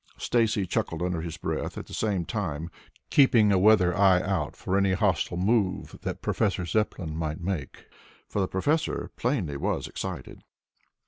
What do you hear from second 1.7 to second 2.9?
at the same time